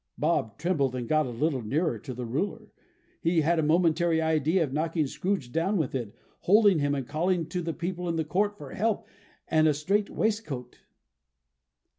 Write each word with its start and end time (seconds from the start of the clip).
Bob 0.17 0.57
trembled, 0.57 0.95
and 0.95 1.07
got 1.07 1.27
a 1.27 1.29
little 1.29 1.61
nearer 1.61 1.99
to 1.99 2.11
the 2.15 2.25
ruler. 2.25 2.71
He 3.21 3.41
had 3.41 3.59
a 3.59 3.61
momentary 3.61 4.19
idea 4.19 4.63
of 4.63 4.73
knocking 4.73 5.05
Scrooge 5.05 5.51
down 5.51 5.77
with 5.77 5.93
it, 5.93 6.15
holding 6.39 6.79
him, 6.79 6.95
and 6.95 7.05
calling 7.07 7.45
to 7.49 7.61
the 7.61 7.71
people 7.71 8.09
in 8.09 8.15
the 8.15 8.25
court 8.25 8.57
for 8.57 8.71
help 8.71 9.07
and 9.47 9.67
a 9.67 9.75
strait 9.75 10.09
waistcoat. 10.09 10.79